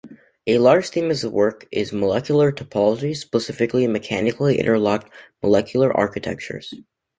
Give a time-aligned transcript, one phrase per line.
[0.47, 5.07] A large theme of his work is molecular topology, specifically mechanically-interlocked
[5.43, 6.73] molecular architectures.